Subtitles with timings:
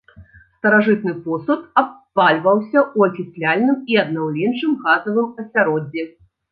[0.61, 6.03] Старажытны посуд абпальваўся ў акісляльным і аднаўленчым газавым асяроддзі.